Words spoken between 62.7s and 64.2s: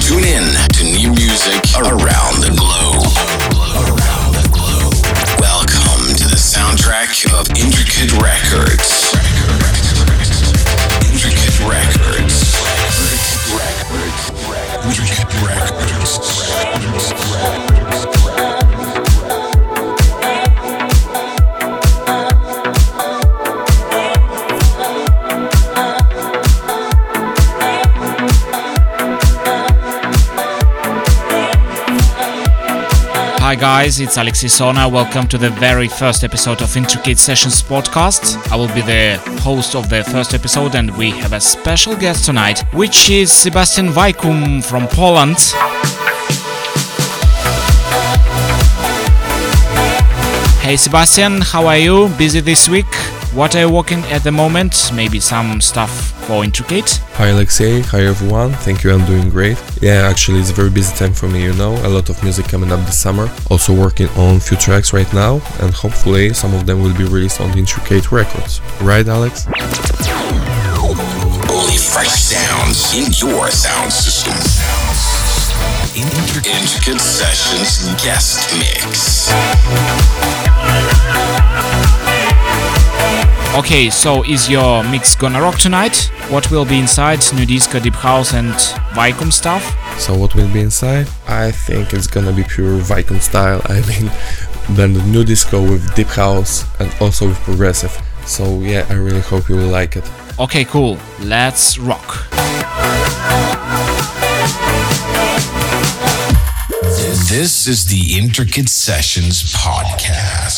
up this summer. Also working